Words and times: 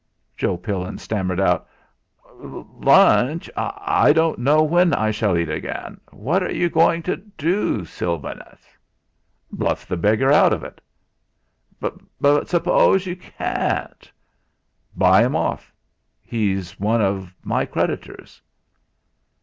Joe 0.35 0.57
Pillin 0.57 0.97
stammered 0.97 1.39
out: 1.39 1.69
"Lunch! 2.39 3.51
I 3.55 4.11
don't 4.13 4.39
know 4.39 4.63
when 4.63 4.95
I 4.95 5.11
shall 5.11 5.37
eat 5.37 5.47
again. 5.47 6.01
What 6.09 6.41
are 6.41 6.51
you 6.51 6.71
going 6.71 7.03
to 7.03 7.17
do, 7.17 7.85
Sylvanus?" 7.85 8.65
"Bluff 9.51 9.85
the 9.85 9.97
beggar 9.97 10.31
out 10.31 10.53
of 10.53 10.63
it." 10.63 10.81
"But 11.79 12.47
suppose 12.49 13.05
you 13.05 13.15
can't?" 13.15 14.11
"Buy 14.95 15.23
him 15.23 15.35
off. 15.35 15.71
He's 16.19 16.79
one 16.79 17.01
of 17.03 17.35
my 17.43 17.67
creditors." 17.67 18.41